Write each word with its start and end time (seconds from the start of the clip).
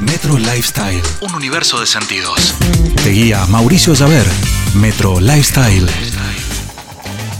Metro 0.00 0.38
Lifestyle, 0.38 1.02
un 1.20 1.34
universo 1.34 1.80
de 1.80 1.86
sentidos. 1.86 2.54
Te 3.02 3.10
guía 3.10 3.46
Mauricio 3.46 3.94
Llaver, 3.94 4.26
Metro 4.74 5.20
Lifestyle. 5.20 5.86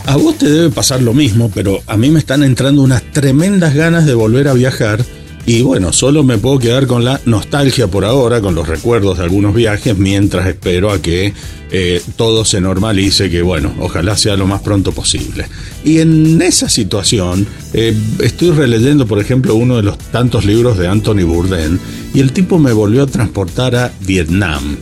A 0.06 0.16
vos 0.16 0.36
te 0.38 0.48
debe 0.48 0.70
pasar 0.70 1.02
lo 1.02 1.14
mismo, 1.14 1.50
pero 1.54 1.82
a 1.86 1.96
mí 1.96 2.10
me 2.10 2.18
están 2.18 2.42
entrando 2.42 2.82
unas 2.82 3.02
tremendas 3.12 3.74
ganas 3.74 4.06
de 4.06 4.14
volver 4.14 4.48
a 4.48 4.52
viajar 4.52 5.04
y 5.44 5.62
bueno, 5.62 5.92
solo 5.92 6.22
me 6.22 6.38
puedo 6.38 6.58
quedar 6.58 6.86
con 6.86 7.04
la 7.04 7.20
nostalgia 7.24 7.88
por 7.88 8.04
ahora, 8.04 8.40
con 8.40 8.54
los 8.54 8.68
recuerdos 8.68 9.18
de 9.18 9.24
algunos 9.24 9.54
viajes, 9.54 9.98
mientras 9.98 10.46
espero 10.46 10.92
a 10.92 11.02
que 11.02 11.34
eh, 11.72 12.00
todo 12.16 12.44
se 12.44 12.60
normalice, 12.60 13.28
que 13.28 13.42
bueno, 13.42 13.74
ojalá 13.80 14.16
sea 14.16 14.36
lo 14.36 14.46
más 14.46 14.62
pronto 14.62 14.92
posible. 14.92 15.46
Y 15.84 15.98
en 15.98 16.40
esa 16.42 16.68
situación, 16.68 17.46
eh, 17.72 17.96
estoy 18.20 18.50
releyendo, 18.50 19.06
por 19.06 19.18
ejemplo, 19.18 19.56
uno 19.56 19.76
de 19.76 19.82
los 19.82 19.98
tantos 19.98 20.44
libros 20.44 20.78
de 20.78 20.86
Anthony 20.86 21.24
Bourdain, 21.24 21.80
y 22.14 22.20
el 22.20 22.32
tipo 22.32 22.58
me 22.58 22.72
volvió 22.72 23.02
a 23.02 23.06
transportar 23.06 23.76
a 23.76 23.92
Vietnam. 24.00 24.76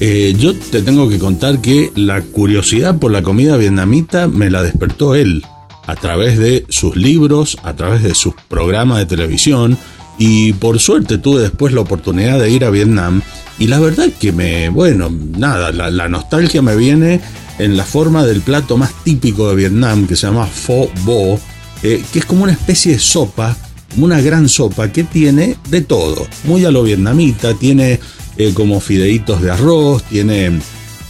Eh, 0.00 0.34
yo 0.38 0.54
te 0.54 0.82
tengo 0.82 1.08
que 1.08 1.18
contar 1.18 1.60
que 1.60 1.92
la 1.94 2.20
curiosidad 2.20 2.98
por 2.98 3.12
la 3.12 3.22
comida 3.22 3.56
vietnamita 3.56 4.26
me 4.26 4.50
la 4.50 4.62
despertó 4.62 5.14
él 5.14 5.44
a 5.86 5.94
través 5.94 6.38
de 6.38 6.66
sus 6.68 6.96
libros, 6.96 7.58
a 7.62 7.74
través 7.74 8.02
de 8.02 8.14
sus 8.14 8.34
programas 8.48 8.98
de 8.98 9.06
televisión, 9.06 9.78
y 10.18 10.52
por 10.54 10.78
suerte 10.78 11.18
tuve 11.18 11.42
después 11.42 11.72
la 11.72 11.80
oportunidad 11.80 12.38
de 12.38 12.50
ir 12.50 12.64
a 12.64 12.70
Vietnam 12.70 13.22
y 13.58 13.66
la 13.68 13.78
verdad 13.78 14.08
que 14.18 14.32
me, 14.32 14.68
bueno, 14.68 15.10
nada, 15.10 15.70
la, 15.72 16.08
nostalgia 16.08 16.62
me 16.62 16.76
viene 16.76 17.20
en 17.58 17.76
la 17.76 17.84
forma 17.84 18.24
del 18.24 18.40
plato 18.40 18.76
más 18.76 18.92
típico 19.04 19.48
de 19.48 19.56
Vietnam 19.56 20.06
que 20.06 20.16
se 20.16 20.26
llama 20.26 20.46
pho 20.46 20.90
bo, 21.04 21.38
eh, 21.82 22.02
que 22.12 22.18
es 22.18 22.24
como 22.26 22.44
una 22.44 22.52
especie 22.52 22.92
de 22.92 22.98
sopa, 22.98 23.56
una 23.96 24.20
gran 24.20 24.48
sopa 24.48 24.90
que 24.92 25.04
tiene 25.04 25.56
de 25.68 25.80
todo, 25.80 26.26
muy 26.44 26.64
a 26.64 26.70
lo 26.70 26.82
vietnamita, 26.82 27.54
tiene 27.54 28.00
eh, 28.36 28.52
como 28.54 28.80
fideitos 28.80 29.42
de 29.42 29.50
arroz, 29.50 30.02
tiene 30.04 30.60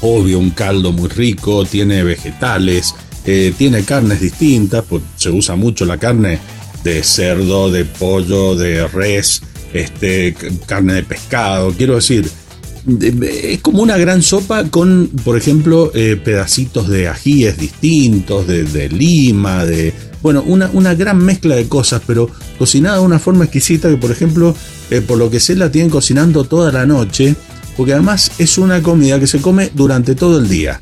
obvio 0.01 0.39
un 0.39 0.51
caldo 0.51 0.93
muy 0.93 1.09
rico, 1.09 1.65
tiene 1.65 2.03
vegetales, 2.03 2.95
eh, 3.25 3.55
tiene 3.57 3.85
carnes 3.85 4.21
distintas, 4.21 4.85
pues 4.89 5.03
se 5.17 5.31
usa 5.31 5.57
mucho 5.57 5.87
la 5.87 5.99
carne 5.99 6.39
de 6.83 7.03
cerdo, 7.03 7.71
de 7.71 7.87
pollo, 7.87 8.55
de 8.55 8.87
res, 8.87 9.41
este, 9.73 10.35
carne 10.67 10.95
de 10.95 11.03
pescado. 11.03 11.73
Quiero 11.73 11.95
decir, 11.95 12.31
es 12.87 13.61
como 13.61 13.83
una 13.83 13.97
gran 13.97 14.23
sopa 14.23 14.65
con, 14.65 15.11
por 15.25 15.37
ejemplo, 15.37 15.91
eh, 15.95 16.21
pedacitos 16.23 16.89
de 16.89 17.09
ajíes 17.09 17.59
distintos, 17.59 18.47
de, 18.47 18.89
lima, 18.89 19.65
de... 19.65 19.93
Bueno, 20.23 20.43
una, 20.47 20.71
una, 20.73 20.95
gran 20.95 21.19
mezcla 21.19 21.55
de 21.55 21.69
cosas, 21.69 22.03
pero 22.07 22.31
cocinada 22.59 22.99
de 22.99 23.05
una 23.05 23.19
forma 23.19 23.45
exquisita 23.45 23.89
que, 23.89 23.97
por 23.97 24.11
ejemplo, 24.11 24.55
eh, 24.91 25.01
por 25.01 25.19
lo 25.19 25.31
que 25.31 25.41
sé, 25.41 25.55
la 25.55 25.71
tienen 25.71 25.91
cocinando 25.91 26.45
toda 26.45 26.73
la 26.73 26.87
noche, 26.87 27.35
porque 27.77 27.93
además 27.93 28.33
es 28.39 28.57
una 28.57 28.83
comida 28.83 29.21
que 29.21 29.27
se 29.27 29.41
come 29.41 29.71
durante 29.75 30.15
todo 30.15 30.39
el 30.39 30.49
día. 30.49 30.81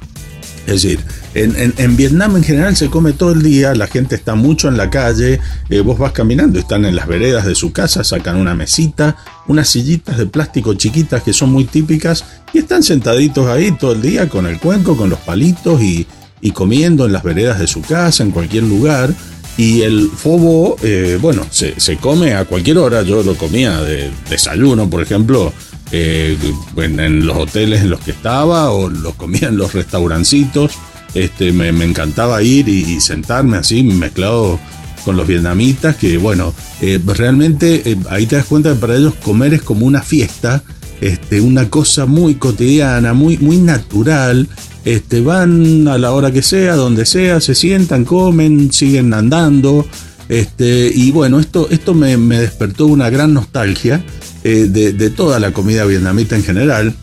Es 0.66 0.82
decir, 0.82 1.00
en, 1.34 1.96
Vietnam 1.96 2.36
en 2.36 2.44
general 2.44 2.76
se 2.76 2.90
come 2.90 3.12
todo 3.12 3.32
el 3.32 3.42
día, 3.42 3.74
la 3.74 3.86
gente 3.86 4.14
está 4.14 4.34
mucho 4.34 4.68
en 4.68 4.76
la 4.76 4.90
calle, 4.90 5.40
eh, 5.70 5.80
vos 5.80 5.98
vas 5.98 6.12
caminando, 6.12 6.58
están 6.58 6.84
en 6.84 6.94
las 6.94 7.06
veredas 7.06 7.46
de 7.46 7.54
su 7.54 7.72
casa, 7.72 8.04
sacan 8.04 8.36
una 8.36 8.54
mesita, 8.54 9.16
unas 9.46 9.68
sillitas 9.68 10.18
de 10.18 10.26
plástico 10.26 10.74
chiquitas 10.74 11.22
que 11.22 11.32
son 11.32 11.50
muy 11.50 11.64
típicas 11.64 12.24
y 12.52 12.58
están 12.58 12.82
sentaditos 12.82 13.46
ahí 13.46 13.70
todo 13.72 13.92
el 13.92 14.02
día 14.02 14.28
con 14.28 14.46
el 14.46 14.58
cuenco, 14.58 14.96
con 14.96 15.10
los 15.10 15.18
palitos 15.20 15.80
y, 15.82 16.06
comiendo 16.52 17.06
en 17.06 17.12
las 17.12 17.22
veredas 17.22 17.58
de 17.60 17.66
su 17.66 17.82
casa, 17.82 18.22
en 18.22 18.32
cualquier 18.32 18.64
lugar. 18.64 19.14
Y 19.56 19.82
el 19.82 20.10
fobo, 20.10 20.76
eh, 20.82 21.18
bueno, 21.20 21.46
se, 21.50 21.96
come 21.98 22.34
a 22.34 22.46
cualquier 22.46 22.78
hora. 22.78 23.02
Yo 23.02 23.22
lo 23.22 23.36
comía 23.36 23.80
de 23.82 24.10
desayuno, 24.28 24.90
por 24.90 25.02
ejemplo, 25.02 25.52
eh, 25.92 26.36
en, 26.76 27.26
los 27.26 27.36
hoteles 27.36 27.82
en 27.82 27.90
los 27.90 28.00
que 28.00 28.10
estaba 28.10 28.70
o 28.70 28.88
los 28.88 29.14
comía 29.14 29.48
en 29.48 29.56
los 29.56 29.72
restaurancitos. 29.72 30.72
Este, 31.14 31.52
me, 31.52 31.68
encantaba 31.68 32.42
ir 32.42 32.68
y, 32.68 33.00
sentarme 33.00 33.58
así 33.58 33.82
mezclado 33.82 34.58
con 35.04 35.16
los 35.16 35.26
vietnamitas, 35.26 35.96
que 35.96 36.16
bueno, 36.16 36.54
eh, 36.80 37.00
realmente 37.04 37.82
eh, 37.84 37.96
ahí 38.08 38.26
te 38.26 38.36
das 38.36 38.46
cuenta 38.46 38.72
que 38.72 38.80
para 38.80 38.96
ellos 38.96 39.14
comer 39.16 39.54
es 39.54 39.62
como 39.62 39.84
una 39.84 40.00
fiesta, 40.00 40.62
este, 41.00 41.40
una 41.40 41.68
cosa 41.68 42.06
muy 42.06 42.36
cotidiana, 42.36 43.12
muy, 43.12 43.36
muy 43.38 43.58
natural. 43.58 44.48
Este, 44.84 45.20
van 45.20 45.86
a 45.86 45.98
la 45.98 46.12
hora 46.12 46.32
que 46.32 46.42
sea, 46.42 46.76
donde 46.76 47.06
sea, 47.06 47.40
se 47.40 47.54
sientan, 47.54 48.04
comen, 48.04 48.72
siguen 48.72 49.12
andando. 49.12 49.86
Este, 50.28 50.90
y 50.94 51.10
bueno, 51.10 51.40
esto, 51.40 51.68
esto 51.70 51.92
me, 51.94 52.16
despertó 52.16 52.86
una 52.86 53.10
gran 53.10 53.34
nostalgia 53.34 54.04
eh, 54.44 54.66
de, 54.70 55.10
toda 55.10 55.38
la 55.38 55.52
comida 55.52 55.84
vietnamita 55.84 56.36
en 56.36 56.44
general. 56.44 56.94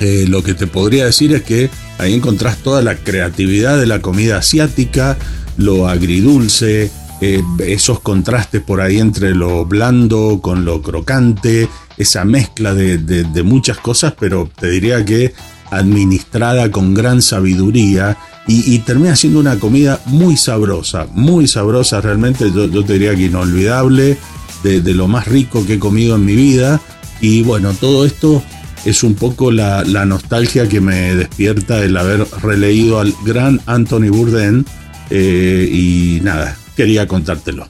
Eh, 0.00 0.26
lo 0.28 0.42
que 0.42 0.54
te 0.54 0.66
podría 0.66 1.06
decir 1.06 1.32
es 1.34 1.42
que 1.42 1.70
ahí 1.98 2.14
encontrás 2.14 2.58
toda 2.58 2.82
la 2.82 2.96
creatividad 2.96 3.78
de 3.78 3.86
la 3.86 4.00
comida 4.00 4.38
asiática, 4.38 5.16
lo 5.56 5.88
agridulce, 5.88 6.90
eh, 7.20 7.42
esos 7.60 8.00
contrastes 8.00 8.60
por 8.60 8.80
ahí 8.80 8.98
entre 8.98 9.34
lo 9.34 9.64
blando 9.64 10.40
con 10.42 10.64
lo 10.64 10.82
crocante, 10.82 11.68
esa 11.96 12.24
mezcla 12.24 12.74
de, 12.74 13.42
muchas 13.44 13.78
cosas, 13.78 14.14
pero 14.18 14.50
te 14.58 14.68
diría 14.68 15.04
que 15.04 15.32
administrada 15.70 16.70
con 16.70 16.92
gran 16.92 17.22
sabiduría 17.22 18.16
y, 18.46 18.78
termina 18.80 19.16
siendo 19.16 19.40
una 19.40 19.58
comida 19.58 20.00
muy 20.06 20.36
sabrosa, 20.36 21.06
muy 21.14 21.48
sabrosa 21.48 22.02
realmente, 22.02 22.52
yo 22.52 22.84
te 22.84 22.92
diría 22.92 23.14
que 23.14 23.22
inolvidable 23.26 24.18
de, 24.64 24.94
lo 24.94 25.08
más 25.08 25.26
rico 25.26 25.64
que 25.66 25.74
he 25.74 25.78
comido 25.78 26.16
en 26.16 26.24
mi 26.24 26.34
vida. 26.34 26.80
Y 27.20 27.42
bueno, 27.42 27.72
todo 27.74 28.04
esto 28.04 28.42
es 28.84 29.02
un 29.02 29.14
poco 29.14 29.50
la, 29.50 29.84
nostalgia 30.04 30.68
que 30.68 30.80
me 30.80 31.14
despierta 31.14 31.82
el 31.82 31.96
haber 31.96 32.26
releído 32.42 33.00
al 33.00 33.14
gran 33.24 33.60
Anthony 33.66 34.08
Bourdain. 34.10 34.66
Eh, 35.10 35.68
y 35.70 36.20
nada, 36.22 36.56
quería 36.76 37.06
contártelo. 37.06 37.68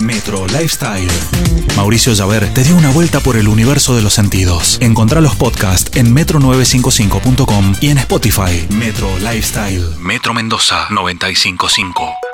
Metro 0.00 0.46
Lifestyle. 0.46 1.08
Mauricio 1.76 2.12
Llaver 2.12 2.52
te 2.52 2.64
dio 2.64 2.76
una 2.76 2.90
vuelta 2.90 3.20
por 3.20 3.36
el 3.36 3.48
universo 3.48 3.96
de 3.96 4.02
los 4.02 4.14
sentidos. 4.14 4.78
Encontrá 4.80 5.20
los 5.20 5.34
podcasts 5.36 5.90
en 5.96 6.14
metro955.com 6.14 7.74
y 7.80 7.88
en 7.88 7.98
Spotify. 7.98 8.66
Metro 8.70 9.08
Lifestyle. 9.18 9.84
Metro 9.98 10.34
Mendoza 10.34 10.86
955. 10.90 12.25